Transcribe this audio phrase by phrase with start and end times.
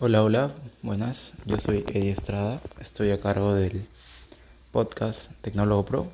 [0.00, 0.52] Hola, hola,
[0.82, 1.34] buenas.
[1.46, 3.86] Yo soy Eddie Estrada, estoy a cargo del
[4.72, 6.12] podcast Tecnólogo Pro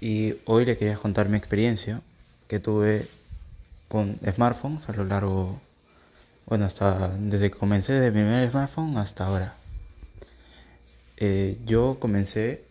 [0.00, 2.02] y hoy le quería contar mi experiencia
[2.48, 3.06] que tuve
[3.86, 5.60] con smartphones a lo largo,
[6.46, 9.54] bueno, hasta desde que comencé de mi primer smartphone hasta ahora.
[11.18, 12.64] Eh, yo comencé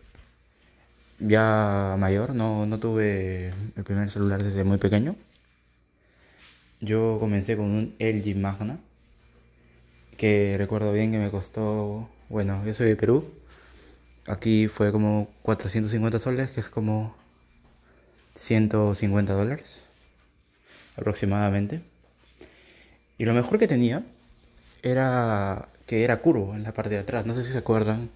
[1.19, 5.15] ya mayor, no, no tuve el primer celular desde muy pequeño.
[6.81, 8.77] Yo comencé con un LG Magna
[10.17, 13.29] que recuerdo bien que me costó, bueno, yo soy de Perú,
[14.27, 17.15] aquí fue como 450 soles, que es como
[18.35, 19.83] 150 dólares
[20.97, 21.81] aproximadamente.
[23.17, 24.03] Y lo mejor que tenía
[24.83, 27.25] era que era curvo en la parte de atrás.
[27.25, 28.09] No sé si se acuerdan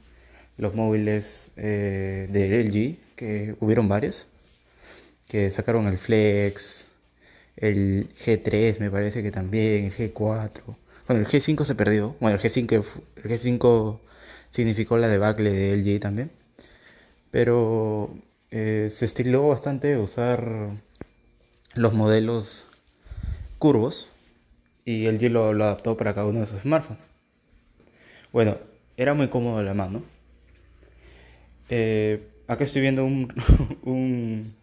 [0.57, 4.27] los móviles eh, de LG, que hubieron varios,
[5.27, 6.89] que sacaron el Flex,
[7.55, 10.75] el G3 me parece que también, el G4.
[11.09, 12.15] Bueno, el G5 se perdió.
[12.19, 13.99] Bueno, el G5, el G5
[14.51, 16.29] significó la debacle de LG también.
[17.31, 18.13] Pero
[18.51, 20.69] eh, se estiló bastante usar
[21.73, 22.67] los modelos
[23.57, 24.07] curvos
[24.85, 27.07] y LG lo, lo adaptó para cada uno de sus smartphones.
[28.31, 28.59] Bueno,
[28.95, 30.03] era muy cómodo la mano.
[31.69, 34.53] Eh, acá estoy viendo un,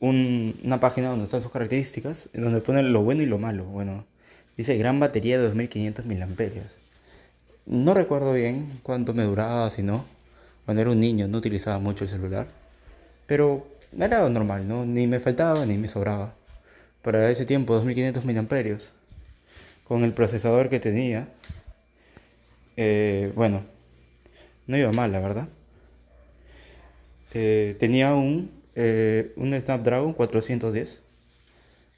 [0.00, 3.62] una página donde están sus características, donde ponen lo bueno y lo malo.
[3.66, 4.04] Bueno,
[4.56, 6.16] Dice gran batería de 2500 mAh.
[7.66, 10.04] No recuerdo bien cuánto me duraba, si no.
[10.64, 12.46] Cuando era un niño no utilizaba mucho el celular.
[13.26, 13.66] Pero
[13.98, 14.84] era normal, ¿no?
[14.84, 16.34] Ni me faltaba ni me sobraba.
[17.02, 18.78] Para ese tiempo, 2500 mAh.
[19.84, 21.28] Con el procesador que tenía.
[22.76, 23.62] Eh, bueno,
[24.66, 25.48] no iba mal, la verdad.
[27.34, 31.02] Eh, tenía un, eh, un Snapdragon 410,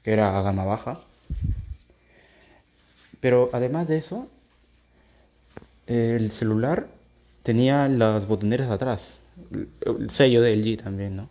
[0.03, 1.01] que era gama baja.
[3.27, 4.29] Pero además de eso,
[5.85, 6.87] el celular
[7.43, 9.17] tenía las botoneras atrás.
[9.81, 11.29] El sello de LG también, ¿no?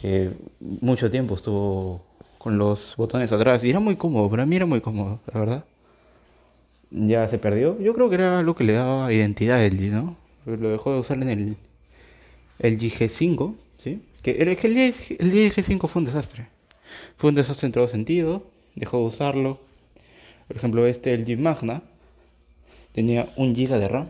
[0.00, 0.30] Que
[0.60, 2.04] mucho tiempo estuvo
[2.38, 5.64] con los botones atrás y era muy cómodo, para mí era muy cómodo, la verdad.
[6.92, 7.80] Ya se perdió.
[7.80, 10.16] Yo creo que era lo que le daba identidad a LG, ¿no?
[10.46, 11.56] Lo dejó de usar en el,
[12.60, 14.02] el G5, ¿sí?
[14.22, 16.46] Que el, el G5 fue un desastre.
[17.16, 18.44] Fue un desastre en todo sentido.
[18.76, 19.71] Dejó de usarlo
[20.52, 21.80] por ejemplo, este LG Magna
[22.92, 24.06] tenía un GB de RAM,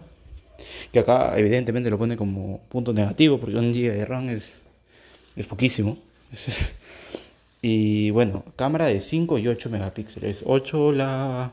[0.91, 4.61] que acá evidentemente lo pone como punto negativo, porque un GB de RAM es,
[5.37, 5.99] es poquísimo.
[7.63, 10.43] y bueno, cámara de 5 y 8 megapíxeles.
[10.45, 11.53] 8 la,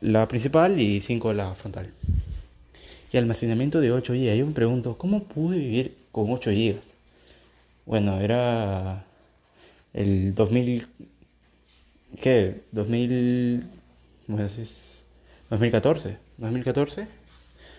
[0.00, 1.92] la principal y 5 la frontal.
[3.12, 4.36] Y almacenamiento de 8 GB.
[4.36, 6.80] Yo me pregunto, ¿cómo pude vivir con 8 GB?
[7.86, 9.04] Bueno, era
[9.92, 10.88] el 2000
[12.18, 12.62] ¿Qué?
[12.72, 13.68] 2000...
[14.26, 15.04] Bueno, es
[15.50, 16.16] 2014.
[16.38, 17.06] 2014.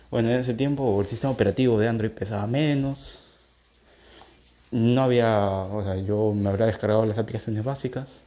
[0.09, 3.19] Bueno, en ese tiempo el sistema operativo de Android pesaba menos.
[4.71, 5.47] No había...
[5.47, 8.21] O sea, yo me habría descargado las aplicaciones básicas.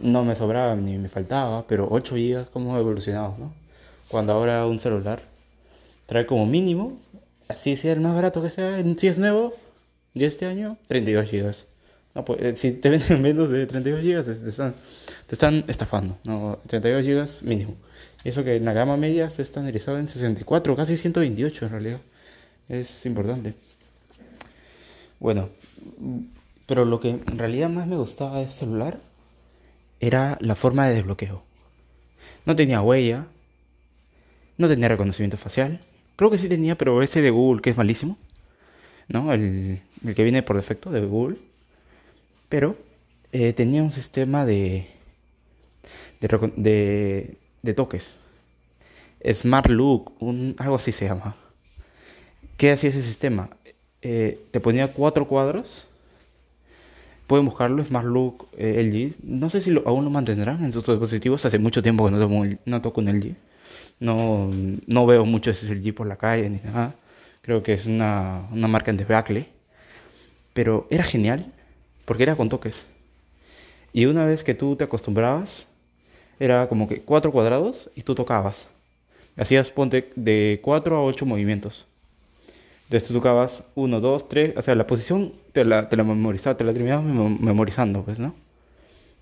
[0.00, 3.52] No me sobraba ni me faltaba, pero 8 GB, ¿cómo ha evolucionado, no?
[4.08, 5.22] Cuando ahora un celular
[6.06, 6.98] trae como mínimo,
[7.48, 9.54] así sea el más barato que sea, si es nuevo,
[10.14, 11.71] de este año, 32 GB.
[12.14, 14.74] Pues, eh, si te venden menos de 32 GB, te están,
[15.26, 16.18] te están estafando.
[16.24, 17.76] No, 32 GB mínimo.
[18.24, 22.00] Eso que en la gama media se está analizado en 64, casi 128 en realidad.
[22.68, 23.54] Es importante.
[25.18, 25.48] Bueno,
[26.66, 29.00] pero lo que en realidad más me gustaba de este celular
[30.00, 31.42] era la forma de desbloqueo.
[32.44, 33.26] No tenía huella,
[34.58, 35.80] no tenía reconocimiento facial.
[36.16, 38.18] Creo que sí tenía, pero ese de Google, que es malísimo.
[39.08, 39.32] ¿No?
[39.32, 41.36] El, el que viene por defecto de Google
[42.52, 42.76] pero
[43.32, 44.86] eh, tenía un sistema de,
[46.20, 48.14] de, de, toques.
[49.26, 50.12] Smart Look,
[50.58, 51.34] algo así se llama.
[52.58, 53.48] ¿Qué hacía ese sistema?
[54.02, 55.86] Eh, te ponía cuatro cuadros.
[57.26, 59.24] Pueden buscarlo, Smart Look eh, LG.
[59.26, 61.46] No sé si aún lo mantendrán en sus dispositivos.
[61.46, 63.34] Hace mucho tiempo que no toco, no toco un LG.
[63.98, 64.50] No,
[64.86, 66.96] no veo mucho ese LG por la calle ni nada.
[67.40, 69.48] Creo que es una, una marca en debacle.
[70.52, 71.50] Pero era genial
[72.04, 72.86] porque era con toques.
[73.92, 75.66] Y una vez que tú te acostumbrabas,
[76.40, 78.66] era como que cuatro cuadrados y tú tocabas.
[79.36, 81.86] Hacías, ponte, de cuatro a ocho movimientos.
[82.84, 86.58] Entonces tú tocabas uno, dos, tres, o sea, la posición te la, te la memorizabas,
[86.58, 88.34] te la terminabas memorizando, pues, ¿no?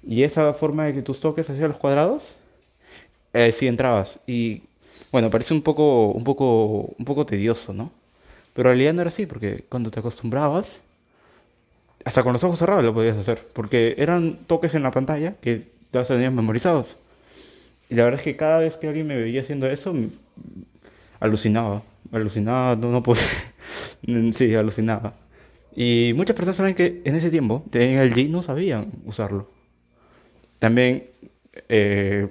[0.02, 2.36] Y esa forma de que tus toques hacían los cuadrados,
[3.32, 4.18] eh, sí entrabas.
[4.26, 4.62] Y
[5.12, 7.92] bueno, parece un poco, un poco, un poco tedioso, ¿no?
[8.54, 10.82] Pero en realidad no era así, porque cuando te acostumbrabas,
[12.04, 15.68] hasta con los ojos cerrados lo podías hacer, porque eran toques en la pantalla que
[15.92, 16.96] ya tenías memorizados.
[17.88, 19.94] Y la verdad es que cada vez que alguien me veía haciendo eso,
[21.18, 21.82] alucinaba.
[22.12, 23.22] Alucinaba, no, no podía.
[24.32, 25.14] sí, alucinaba.
[25.74, 29.48] Y muchas personas saben que en ese tiempo, en el G no sabían usarlo.
[30.58, 31.06] También
[31.68, 32.28] eh,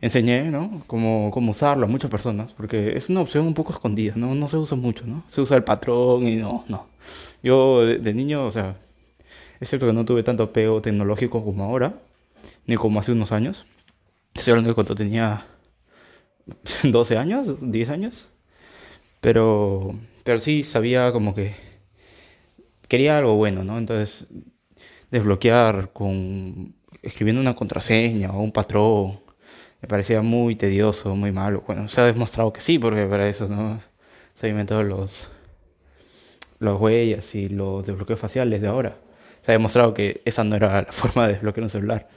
[0.00, 0.82] enseñé, ¿no?
[0.86, 4.34] Cómo, cómo, usarlo a muchas personas, porque es una opción un poco escondida, ¿no?
[4.34, 5.24] No se usa mucho, ¿no?
[5.28, 6.86] Se usa el patrón y no, no.
[7.42, 8.76] Yo de, niño, o sea,
[9.60, 11.94] es cierto que no tuve tanto apego tecnológico como ahora,
[12.66, 13.66] ni como hace unos años.
[14.34, 15.46] Estoy hablando de cuando tenía
[16.82, 18.26] 12 años, 10 años.
[19.20, 21.54] Pero, pero sí sabía como que
[22.88, 23.78] quería algo bueno, ¿no?
[23.78, 24.26] Entonces,
[25.10, 29.20] desbloquear con escribiendo una contraseña o un patrón
[29.80, 31.62] me parecía muy tedioso, muy malo.
[31.66, 33.80] Bueno, se ha demostrado que sí, porque para eso no
[34.34, 35.28] se han inventado los,
[36.58, 38.98] los huellas y los desbloqueos faciales de ahora.
[39.42, 42.08] Se ha demostrado que esa no era la forma de desbloquear un celular.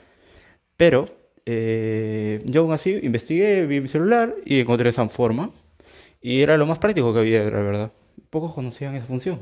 [0.77, 1.05] Pero
[1.45, 5.51] eh, yo aún así investigué, vi mi celular y encontré esa forma.
[6.21, 7.91] Y era lo más práctico que había, la verdad.
[8.29, 9.41] Pocos conocían esa función.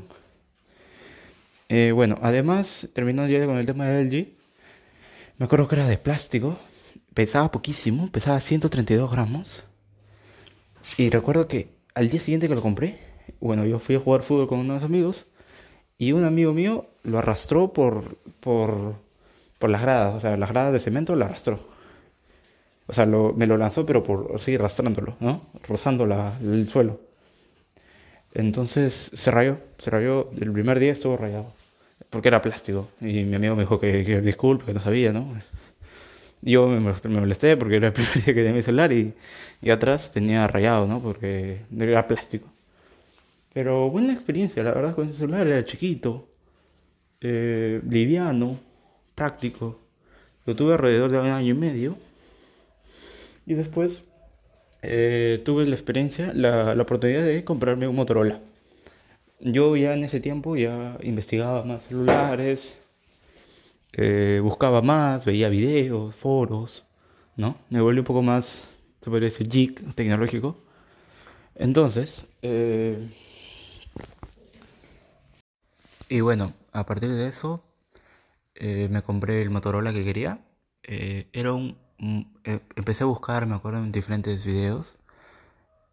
[1.68, 4.28] Eh, bueno, además, terminando ya con el tema de LG,
[5.38, 6.58] me acuerdo que era de plástico,
[7.14, 9.64] pesaba poquísimo, pesaba 132 gramos.
[10.98, 12.98] Y recuerdo que al día siguiente que lo compré,
[13.40, 15.26] bueno, yo fui a jugar fútbol con unos amigos
[16.02, 18.96] y un amigo mío lo arrastró por, por,
[19.60, 21.60] por las gradas, o sea, las gradas de cemento lo arrastró.
[22.88, 25.42] O sea, me lo lanzó, pero por seguir arrastrándolo, ¿no?
[25.68, 26.04] Rozando
[26.42, 26.98] el suelo.
[28.34, 30.28] Entonces se rayó, se rayó.
[30.40, 31.52] El primer día estuvo rayado.
[32.10, 32.88] Porque era plástico.
[33.00, 35.32] Y mi amigo me dijo que, que disculpe, que no sabía, ¿no?
[36.40, 39.14] Yo me, molesté porque era el primer día que tenía mi celular y,
[39.60, 41.00] y atrás tenía rayado, ¿no?
[41.00, 42.48] Porque era plástico.
[43.52, 46.28] Pero buena experiencia, la verdad, con ese celular era chiquito,
[47.20, 48.58] eh, liviano,
[49.14, 49.78] práctico.
[50.46, 51.96] Lo tuve alrededor de un año y medio.
[53.46, 54.04] Y después
[54.82, 58.40] eh, tuve la experiencia, la, la oportunidad de comprarme un Motorola.
[59.40, 62.78] Yo ya en ese tiempo ya investigaba más celulares,
[63.92, 66.84] eh, buscaba más, veía videos, foros,
[67.36, 67.56] ¿no?
[67.68, 68.68] Me volví un poco más,
[69.00, 70.56] se podría decir, geek tecnológico.
[71.54, 72.24] Entonces,
[76.12, 77.64] y bueno, a partir de eso,
[78.54, 80.44] eh, me compré el Motorola que quería.
[80.82, 81.78] era un,
[82.76, 84.98] empecé a buscar, me acuerdo, en diferentes videos.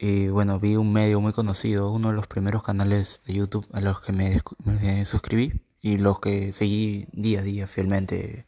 [0.01, 3.81] Y bueno, vi un medio muy conocido, uno de los primeros canales de YouTube a
[3.81, 8.45] los que me, suscribí y los que seguí día a día fielmente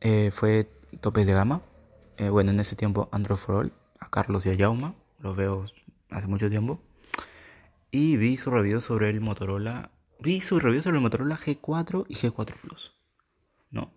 [0.00, 0.70] eh, fue
[1.00, 1.62] Topes de Gama.
[2.18, 5.66] Eh, bueno, en ese tiempo Android for All, a Carlos y a Jauma, los veo
[6.10, 6.80] hace mucho tiempo.
[7.90, 12.14] Y vi su review sobre el Motorola, vi su review sobre el Motorola G4 y
[12.14, 12.92] G4 Plus,
[13.70, 13.90] ¿no?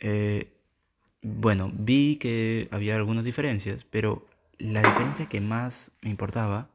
[0.00, 0.52] Eh,
[1.22, 4.26] bueno, vi que había algunas diferencias, pero
[4.58, 6.68] la diferencia que más me importaba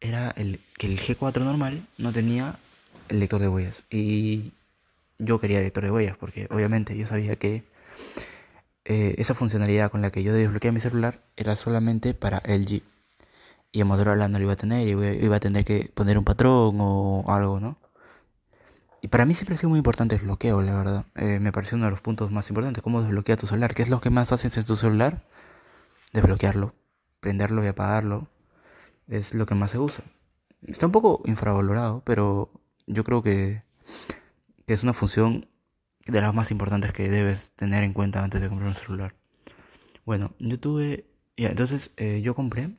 [0.00, 2.58] era el, que el G4 normal no tenía
[3.08, 3.84] el lector de huellas.
[3.90, 4.52] Y
[5.18, 7.62] yo quería lector de huellas porque obviamente yo sabía que
[8.84, 12.82] eh, esa funcionalidad con la que yo desbloqueé mi celular era solamente para LG.
[13.72, 16.24] Y en Motorola no lo iba a tener, y iba a tener que poner un
[16.24, 17.78] patrón o algo, ¿no?
[19.00, 21.06] Y para mí siempre ha sido muy importante el bloqueo, la verdad.
[21.16, 22.82] Eh, me pareció uno de los puntos más importantes.
[22.82, 23.74] ¿Cómo desbloquea tu celular?
[23.74, 25.24] ¿Qué es lo que más haces en tu celular?
[26.12, 26.74] desbloquearlo,
[27.20, 28.28] prenderlo y apagarlo,
[29.08, 30.04] es lo que más se usa.
[30.62, 32.50] Está un poco infravalorado, pero
[32.86, 33.62] yo creo que,
[34.66, 35.48] es una función
[36.06, 39.14] de las más importantes que debes tener en cuenta antes de comprar un celular.
[40.06, 42.70] Bueno, yo tuve, ya, entonces eh, yo compré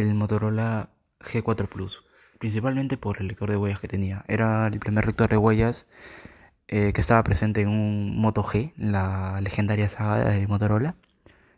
[0.00, 2.04] el Motorola G4 Plus,
[2.38, 4.24] principalmente por el lector de huellas que tenía.
[4.28, 5.86] Era el primer lector de huellas
[6.68, 10.96] eh, que estaba presente en un Moto G, la legendaria saga de Motorola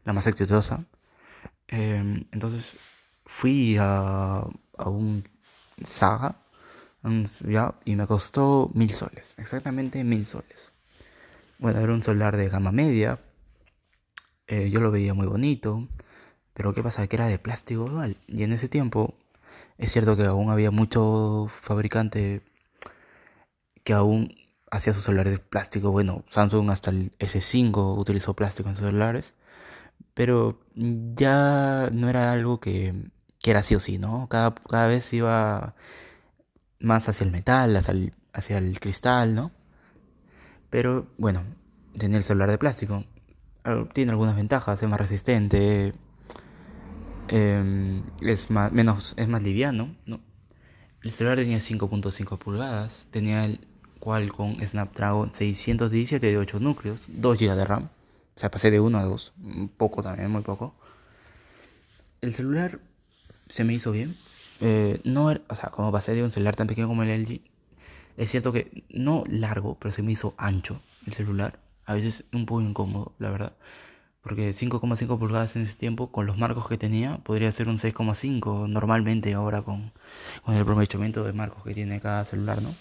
[0.05, 0.85] la más exitosa.
[1.69, 2.79] Em, entonces
[3.27, 4.43] fui a,
[4.79, 5.25] a un
[5.85, 6.37] saga
[7.47, 10.73] ya, y me costó mil soles, exactamente mil soles.
[11.59, 13.21] Bueno, era un solar de gama media.
[14.47, 15.89] Eh, yo lo veía muy bonito.
[16.59, 17.07] Pero ¿qué pasa?
[17.07, 18.19] Que era de plástico igual.
[18.27, 19.15] Y en ese tiempo
[19.79, 22.43] es cierto que aún había muchos fabricantes
[23.85, 24.35] que aún
[24.71, 25.91] hacía sus celulares de plástico.
[25.93, 29.35] Bueno, Samsung hasta el S5 utilizó plástico en sus celulares
[30.19, 32.93] pero ya no era algo que,
[33.41, 34.29] que era sí o sí, ¿no?
[34.29, 35.77] Cada, cada vez iba
[36.81, 39.53] más hacia el metal, hacia el, hacia el cristal, ¿no?
[40.71, 41.45] Pero bueno,
[41.97, 43.05] tenía el celular de plástico.
[43.93, 45.95] Tiene algunas ventajas, es más resistente,
[47.29, 50.21] em, es, más, menos, es más liviano, ¿no?
[51.03, 53.61] El celular tenía 5.5 pulgadas, tenía el
[54.01, 57.85] Qualcomm Snapdragon 617 de 8 núcleos, 2 GB de RAM
[58.37, 59.33] O sea, pasé de uno a dos.
[59.77, 60.75] Poco también, muy poco.
[62.21, 62.81] El celular
[63.49, 64.17] se me hizo bien.
[64.61, 67.41] Eh, no o sea, como pasé de un celular tan pequeño como el LG,
[68.17, 71.61] es cierto que no largo, pero se me hizo ancho el celular.
[71.87, 73.53] A veces un poco incómodo, la verdad.
[74.29, 78.69] Porque 5,5 pulgadas en ese tiempo, con los marcos que tenía, podría ser un 6,5
[78.69, 79.91] normalmente ahora con,
[80.45, 82.75] con el aprovechamiento de marcos que tiene cada celular, ¿no?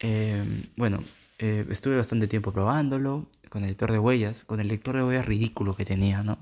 [0.00, 0.44] Eh,
[0.76, 1.02] bueno,
[1.38, 5.24] eh, estuve bastante tiempo probándolo con el lector de huellas, con el lector de huellas
[5.24, 6.36] ridículo que tenía, ¿no?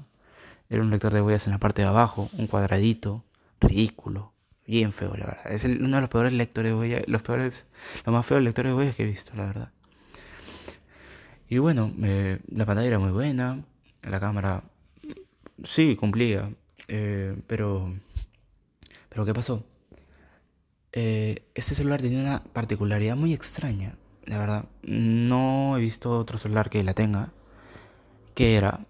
[0.68, 3.22] Era un lector de huellas en la parte de abajo, un cuadradito,
[3.60, 4.32] ridículo,
[4.66, 5.52] bien feo, la verdad.
[5.52, 7.66] Es uno de los peores lectores de huellas, los peores,
[8.04, 9.70] lo más feo lector de huellas que he visto, la verdad.
[11.48, 13.62] Y bueno, eh, la pantalla era muy buena,
[14.10, 14.64] la cámara
[15.64, 16.52] sí cumplía,
[16.88, 17.94] eh, pero,
[19.08, 19.64] pero ¿qué pasó?
[20.92, 24.64] Eh, este celular tenía una particularidad muy extraña, la verdad.
[24.82, 27.32] No he visto otro celular que la tenga,
[28.34, 28.86] que era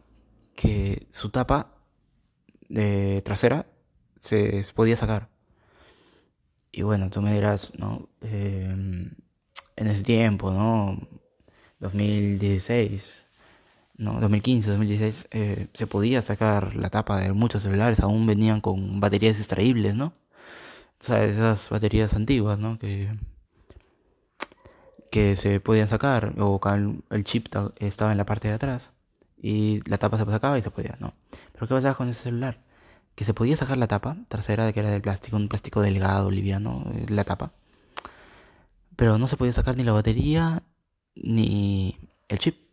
[0.55, 1.75] que su tapa
[2.69, 3.67] de trasera
[4.19, 5.29] se, podía sacar.
[6.73, 8.09] Y bueno, tú me dirás, ¿no?
[8.21, 9.13] Em,
[9.77, 10.99] en ese tiempo, ¿no?
[11.81, 13.26] 2016,
[13.99, 19.01] no, 2015, 2016, eh, se podía sacar la tapa de muchos celulares, aún venían con
[19.01, 20.15] baterías extraíbles, ¿no?
[21.01, 22.79] O sea, esas baterías antiguas, ¿no?
[22.79, 23.11] Que,
[25.11, 26.61] que se podían sacar, o
[27.11, 27.49] el chip
[27.79, 28.93] estaba en la parte de atrás,
[29.39, 31.15] y la tapa se sacaba y se podía, ¿no?
[31.53, 32.63] Pero ¿qué pasaba con ese celular?
[33.15, 36.85] Que se podía sacar la tapa trasera, que era de plástico, un plástico delgado, liviano,
[36.95, 37.53] eh, la tapa.
[38.97, 40.63] Pero no se podía sacar ni la batería,
[41.15, 41.99] ni
[42.29, 42.66] el chip.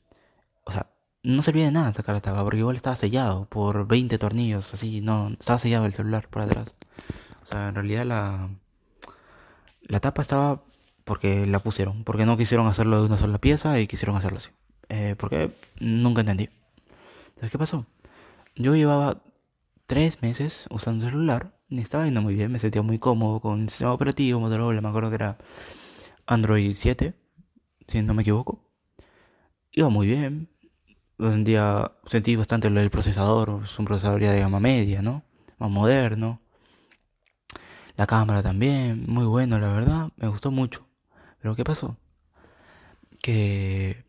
[1.23, 5.01] No servía de nada sacar la tapa, porque igual estaba sellado por 20 tornillos, así,
[5.01, 6.75] no, estaba sellado el celular por atrás.
[7.41, 8.49] O sea, en realidad la,
[9.83, 10.63] la tapa estaba
[11.05, 14.49] porque la pusieron, porque no quisieron hacerlo de una sola pieza y quisieron hacerlo así.
[14.89, 16.49] Eh, porque nunca entendí.
[17.27, 17.85] Entonces, ¿qué pasó?
[18.55, 19.21] Yo llevaba
[19.87, 23.61] tres meses usando el celular, y estaba yendo muy bien, me sentía muy cómodo con
[23.63, 25.37] el sistema operativo, Motorola, me acuerdo que era
[26.27, 27.13] Android 7
[27.87, 28.59] si no me equivoco.
[29.71, 30.52] Iba muy bien.
[31.31, 33.61] Sentía, sentí bastante lo del procesador.
[33.63, 35.23] Es un procesador ya de gama media, ¿no?
[35.57, 36.41] Más moderno.
[37.95, 40.09] La cámara también, muy bueno, la verdad.
[40.17, 40.87] Me gustó mucho.
[41.41, 41.97] Pero ¿qué pasó?
[43.21, 44.03] Que,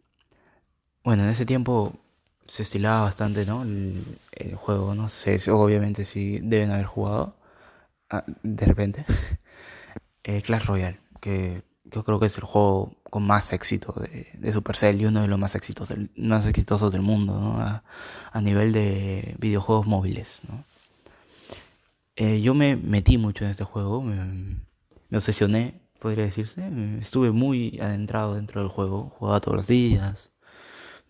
[1.04, 1.94] bueno, en ese tiempo
[2.46, 3.62] se estilaba bastante, ¿no?
[3.62, 7.36] El, juego, no sé, obviamente si deben haber jugado
[8.10, 9.04] ah, de repente.
[10.24, 14.52] eh, Clash Royale, que yo creo que es el juego con más éxito de, de
[14.52, 17.60] Supercell y uno de los más exitosos del, más exitosos del mundo, ¿no?
[17.60, 20.40] a, nivel de videojuegos móviles.
[20.48, 20.64] ¿no?
[22.16, 24.56] Eh, yo me metí mucho en este juego, me,
[25.16, 26.68] obsesioné, podría decirse.
[27.00, 30.32] Estuve muy adentrado dentro del juego, jugaba todos los días.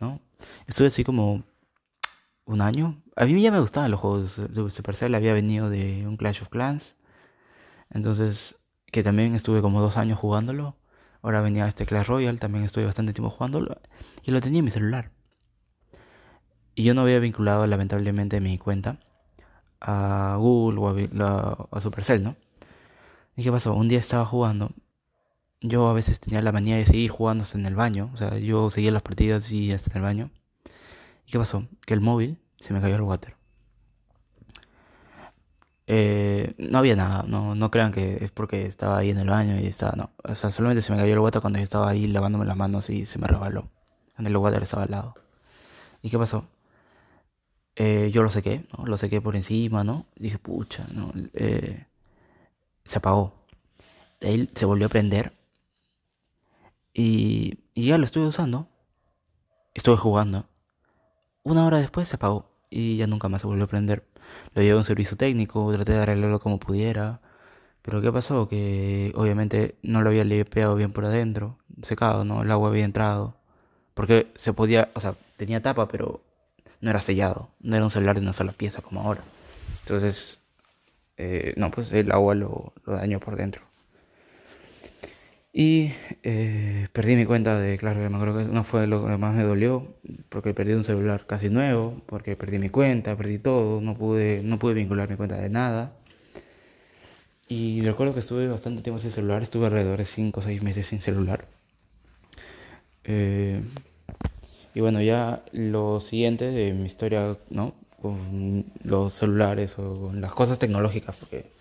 [0.01, 0.21] ¿no?
[0.67, 1.45] Estuve así como
[2.45, 3.03] un año.
[3.17, 6.49] A mí ya me gustaban los juegos de Supercell, había venido de un Clash of
[6.49, 6.97] Clans.
[7.91, 8.57] Entonces,
[8.95, 10.77] que también estuve como dos años jugándolo.
[11.21, 13.81] Ahora venía este Clash Royale, también estuve bastante tiempo jugándolo
[14.23, 15.11] y lo tenía en mi celular.
[16.77, 19.01] Y yo no había vinculado lamentablemente mi cuenta
[19.81, 22.37] a Google o a, Supercell, ¿no?
[23.35, 23.75] ¿Y qué pasó?
[23.75, 24.71] Un día estaba jugando.
[25.61, 28.11] Yo a veces tenía la manía de seguir jugando hasta en el baño.
[28.15, 30.31] O sea, yo seguía las partidas y hasta en el baño.
[31.27, 31.67] ¿Y qué pasó?
[31.85, 33.35] Que el móvil se me cayó el water.
[35.87, 39.57] Eh, no había nada, no, no crean que es porque estaba ahí en el baño
[39.61, 40.11] y estaba, no.
[40.23, 42.89] O sea, solamente se me cayó el water cuando yo estaba ahí lavándome las manos
[42.91, 43.71] y se me resbaló.
[44.15, 45.15] Cuando el water estaba al lado.
[46.03, 46.47] ¿Y qué pasó?
[47.77, 48.87] Eh, yo lo sequé, ¿no?
[48.87, 50.07] Lo sequé por encima, ¿no?
[50.17, 51.13] Dije, pucha, ¿no?
[51.35, 51.87] Eh,
[52.85, 53.35] se apagó.
[54.21, 55.33] De se volvió a prender.
[56.93, 58.69] Y, y ya lo estuve usando.
[59.75, 60.49] Estuve jugando.
[61.43, 62.51] Una hora después se apagó.
[62.71, 64.07] Y ya nunca más se volvió a prender.
[64.55, 67.21] Lo llevé a un servicio técnico, traté de arreglarlo como pudiera.
[67.83, 68.49] Pero ¿qué pasó?
[68.49, 72.43] Que obviamente no lo había limpiado bien por adentro, secado, ¿no?
[72.43, 73.37] El agua había entrado.
[73.95, 76.23] Porque se podía, o sea, tenía tapa, pero
[76.81, 77.51] no era sellado.
[77.61, 79.23] No era un celular de una sola pieza como ahora.
[79.83, 80.41] Entonces,
[81.17, 83.63] eh, no, pues el agua lo, lo dañó por dentro.
[85.57, 85.93] Y
[86.25, 89.95] eh, perdí mi cuenta de, claro, me acuerdo no fue lo que más me dolió,
[90.29, 94.59] porque perdí un celular casi nuevo, porque perdí mi cuenta, perdí todo, no pude, no
[94.59, 95.97] pude vincular mi cuenta de nada.
[97.49, 100.87] Y recuerdo que estuve bastante tiempo sin celular, estuve alrededor de 5 o 6 meses
[100.89, 101.47] sin celular.
[103.05, 103.63] Eh,
[104.75, 107.75] y bueno, ya lo siguiente de mi historia, ¿no?
[108.03, 111.54] Con los celulares o con las cosas tecnológicas, porque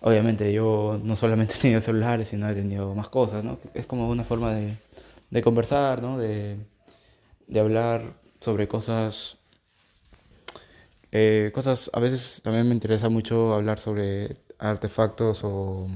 [0.00, 3.58] obviamente yo no solamente he tenido celulares, sino he tenido más cosas, ¿no?
[3.74, 4.76] Es como una forma de,
[5.30, 6.18] de conversar, ¿no?
[6.18, 6.56] De,
[7.46, 9.38] de hablar sobre cosas
[11.12, 15.88] eh, cosas, a veces también me interesa mucho hablar sobre artefactos o,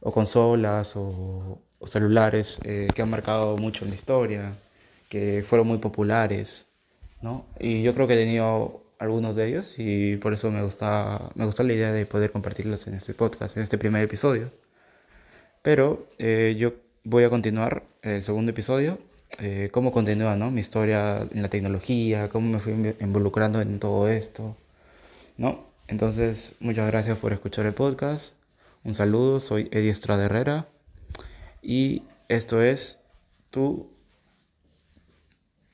[0.00, 4.58] o consolas o, celulares eh, que han marcado mucho en la historia,
[5.08, 6.66] que fueron muy populares,
[7.22, 7.46] ¿no?
[7.58, 11.44] Y yo creo que he tenido algunos de ellos y por eso me gusta, me
[11.44, 14.50] gusta la idea de poder compartirlos en este podcast, en este primer episodio.
[15.62, 18.98] Pero eh, yo voy a continuar el segundo episodio
[19.40, 20.50] eh, cómo continúa ¿no?
[20.50, 24.56] mi historia en la tecnología, cómo me fui involucrando en todo esto.
[25.36, 25.66] ¿no?
[25.88, 28.34] Entonces, muchas gracias por escuchar el podcast.
[28.84, 30.68] Un saludo, soy Eddie Estrada Herrera
[31.62, 32.98] y esto es
[33.50, 33.90] tu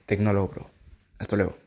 [0.07, 0.71] Tecnólogo Pro.
[1.19, 1.60] Hasta luego.